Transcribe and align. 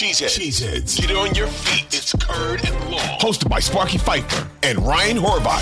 Cheeseheads. 0.00 0.38
Cheeseheads. 0.38 0.98
Get 0.98 1.14
on 1.14 1.34
your 1.34 1.46
feet. 1.46 1.84
It's 1.88 2.14
Curd 2.14 2.64
and 2.64 2.90
Long. 2.90 3.18
Hosted 3.18 3.50
by 3.50 3.60
Sparky 3.60 3.98
Fifer 3.98 4.48
and 4.62 4.78
Ryan 4.78 5.18
Horvat. 5.18 5.60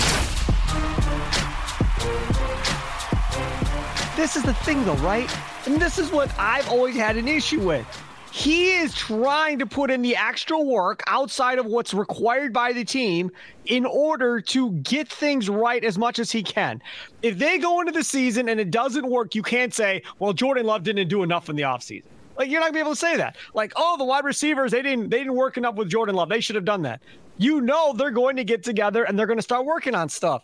This 4.15 4.37
is 4.37 4.43
the 4.43 4.53
thing, 4.53 4.85
though, 4.85 4.95
right? 4.95 5.29
And 5.67 5.81
this 5.81 5.99
is 5.99 6.09
what 6.13 6.33
I've 6.39 6.69
always 6.69 6.95
had 6.95 7.17
an 7.17 7.27
issue 7.27 7.59
with. 7.59 7.85
He 8.31 8.77
is 8.77 8.95
trying 8.95 9.59
to 9.59 9.65
put 9.65 9.91
in 9.91 10.01
the 10.01 10.15
extra 10.15 10.57
work 10.57 11.03
outside 11.07 11.59
of 11.59 11.65
what's 11.65 11.93
required 11.93 12.53
by 12.53 12.71
the 12.71 12.85
team 12.85 13.31
in 13.65 13.85
order 13.85 14.39
to 14.39 14.71
get 14.71 15.09
things 15.09 15.49
right 15.49 15.83
as 15.83 15.97
much 15.97 16.17
as 16.17 16.31
he 16.31 16.43
can. 16.43 16.81
If 17.23 17.37
they 17.39 17.57
go 17.57 17.81
into 17.81 17.91
the 17.91 18.05
season 18.05 18.47
and 18.47 18.57
it 18.57 18.71
doesn't 18.71 19.05
work, 19.05 19.35
you 19.35 19.43
can't 19.43 19.73
say, 19.73 20.01
well, 20.19 20.31
Jordan 20.31 20.65
Love 20.65 20.83
didn't 20.83 21.09
do 21.09 21.23
enough 21.23 21.49
in 21.49 21.57
the 21.57 21.63
offseason. 21.63 22.03
Like 22.39 22.49
you're 22.49 22.61
not 22.61 22.67
gonna 22.67 22.73
be 22.73 22.79
able 22.79 22.91
to 22.91 22.95
say 22.95 23.17
that. 23.17 23.35
Like, 23.53 23.73
oh, 23.75 23.97
the 23.97 24.05
wide 24.05 24.23
receivers, 24.23 24.71
they 24.71 24.81
didn't 24.81 25.09
they 25.09 25.19
didn't 25.19 25.35
work 25.35 25.57
enough 25.57 25.75
with 25.75 25.89
Jordan 25.89 26.15
Love. 26.15 26.29
They 26.29 26.39
should 26.39 26.55
have 26.55 26.65
done 26.65 26.81
that. 26.83 27.01
You 27.37 27.61
know 27.61 27.93
they're 27.93 28.11
going 28.11 28.37
to 28.37 28.43
get 28.45 28.63
together 28.63 29.03
and 29.03 29.19
they're 29.19 29.27
to 29.37 29.43
start 29.43 29.65
working 29.65 29.93
on 29.93 30.09
stuff 30.09 30.43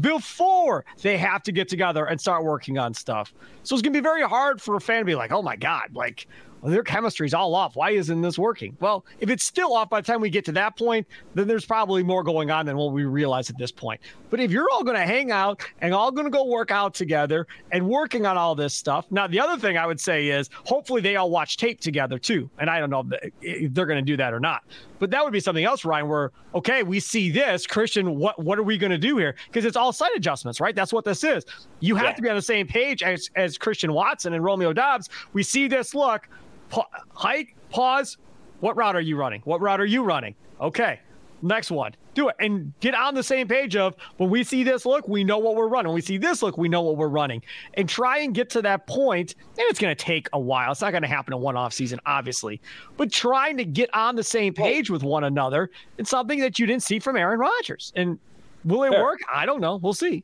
before 0.00 0.84
they 1.02 1.18
have 1.18 1.42
to 1.42 1.52
get 1.52 1.68
together 1.68 2.06
and 2.06 2.20
start 2.20 2.44
working 2.44 2.78
on 2.78 2.94
stuff. 2.94 3.34
So 3.64 3.74
it's 3.74 3.82
to 3.92 3.98
be 3.98 4.02
very 4.02 4.22
hard 4.22 4.62
for 4.62 4.76
a 4.76 4.80
fan 4.80 5.00
to 5.00 5.04
be 5.04 5.14
like, 5.14 5.32
oh 5.32 5.42
my 5.42 5.56
God, 5.56 5.94
like 5.94 6.26
well, 6.62 6.70
their 6.70 6.84
chemistry's 6.84 7.34
all 7.34 7.56
off. 7.56 7.74
Why 7.74 7.90
isn't 7.90 8.22
this 8.22 8.38
working? 8.38 8.76
Well, 8.78 9.04
if 9.18 9.28
it's 9.28 9.42
still 9.42 9.74
off 9.74 9.90
by 9.90 10.00
the 10.00 10.06
time 10.06 10.20
we 10.20 10.30
get 10.30 10.44
to 10.44 10.52
that 10.52 10.78
point, 10.78 11.06
then 11.34 11.48
there's 11.48 11.64
probably 11.64 12.04
more 12.04 12.22
going 12.22 12.52
on 12.52 12.66
than 12.66 12.76
what 12.76 12.92
we 12.92 13.04
realize 13.04 13.50
at 13.50 13.58
this 13.58 13.72
point. 13.72 14.00
But 14.30 14.38
if 14.38 14.52
you're 14.52 14.68
all 14.72 14.84
going 14.84 14.96
to 14.96 15.04
hang 15.04 15.32
out 15.32 15.62
and 15.80 15.92
all 15.92 16.12
going 16.12 16.24
to 16.24 16.30
go 16.30 16.44
work 16.44 16.70
out 16.70 16.94
together 16.94 17.48
and 17.72 17.86
working 17.88 18.26
on 18.26 18.38
all 18.38 18.54
this 18.54 18.74
stuff, 18.74 19.06
now 19.10 19.26
the 19.26 19.40
other 19.40 19.60
thing 19.60 19.76
I 19.76 19.86
would 19.86 20.00
say 20.00 20.28
is 20.28 20.50
hopefully 20.64 21.00
they 21.00 21.16
all 21.16 21.30
watch 21.30 21.56
tape 21.56 21.80
together 21.80 22.16
too. 22.16 22.48
And 22.60 22.70
I 22.70 22.78
don't 22.78 22.90
know 22.90 23.04
if 23.40 23.74
they're 23.74 23.86
going 23.86 23.98
to 23.98 24.10
do 24.10 24.16
that 24.18 24.32
or 24.32 24.40
not. 24.40 24.62
But 25.00 25.10
that 25.10 25.24
would 25.24 25.32
be 25.32 25.40
something 25.40 25.64
else, 25.64 25.84
Ryan, 25.84 26.06
where, 26.06 26.30
okay, 26.54 26.84
we 26.84 27.00
see 27.00 27.28
this. 27.28 27.66
Christian, 27.66 28.14
what, 28.14 28.38
what 28.38 28.56
are 28.56 28.62
we 28.62 28.78
going 28.78 28.92
to 28.92 28.98
do 28.98 29.16
here? 29.16 29.34
Because 29.48 29.64
it's 29.64 29.76
all 29.76 29.92
site 29.92 30.14
adjustments, 30.14 30.60
right? 30.60 30.76
That's 30.76 30.92
what 30.92 31.04
this 31.04 31.24
is. 31.24 31.44
You 31.80 31.96
have 31.96 32.04
yeah. 32.04 32.12
to 32.12 32.22
be 32.22 32.28
on 32.28 32.36
the 32.36 32.42
same 32.42 32.68
page 32.68 33.02
as, 33.02 33.28
as 33.34 33.58
Christian 33.58 33.92
Watson 33.92 34.32
and 34.32 34.44
Romeo 34.44 34.72
Doubs. 34.72 35.08
We 35.32 35.42
see 35.42 35.66
this 35.66 35.92
look 35.92 36.28
pa- 36.72 36.88
hike, 37.14 37.54
pause. 37.70 38.16
What 38.60 38.76
route 38.76 38.96
are 38.96 39.00
you 39.00 39.16
running? 39.16 39.42
What 39.44 39.60
route 39.60 39.80
are 39.80 39.86
you 39.86 40.02
running? 40.02 40.34
Okay. 40.60 41.00
Next 41.44 41.70
one. 41.72 41.92
Do 42.14 42.28
it 42.28 42.36
and 42.38 42.72
get 42.78 42.94
on 42.94 43.14
the 43.14 43.22
same 43.22 43.48
page 43.48 43.74
of 43.74 43.96
when 44.18 44.30
we 44.30 44.44
see 44.44 44.62
this 44.62 44.86
look, 44.86 45.08
we 45.08 45.24
know 45.24 45.38
what 45.38 45.56
we're 45.56 45.66
running. 45.66 45.88
When 45.88 45.96
we 45.96 46.00
see 46.00 46.16
this 46.18 46.40
look, 46.42 46.56
we 46.56 46.68
know 46.68 46.82
what 46.82 46.96
we're 46.96 47.08
running. 47.08 47.42
And 47.74 47.88
try 47.88 48.18
and 48.18 48.32
get 48.32 48.48
to 48.50 48.62
that 48.62 48.86
point. 48.86 49.34
And 49.58 49.66
it's 49.68 49.80
going 49.80 49.94
to 49.94 50.04
take 50.04 50.28
a 50.32 50.38
while. 50.38 50.70
It's 50.70 50.82
not 50.82 50.92
going 50.92 51.02
to 51.02 51.08
happen 51.08 51.34
in 51.34 51.40
one 51.40 51.56
off 51.56 51.72
season, 51.72 51.98
obviously. 52.06 52.60
But 52.96 53.10
trying 53.10 53.56
to 53.56 53.64
get 53.64 53.92
on 53.92 54.14
the 54.14 54.22
same 54.22 54.54
page 54.54 54.88
with 54.88 55.02
one 55.02 55.24
another, 55.24 55.70
it's 55.98 56.10
something 56.10 56.38
that 56.40 56.60
you 56.60 56.66
didn't 56.66 56.84
see 56.84 57.00
from 57.00 57.16
Aaron 57.16 57.40
Rodgers. 57.40 57.92
And 57.96 58.20
will 58.64 58.84
it 58.84 58.90
Fair. 58.90 59.02
work? 59.02 59.18
I 59.32 59.44
don't 59.44 59.60
know. 59.60 59.76
We'll 59.76 59.94
see. 59.94 60.22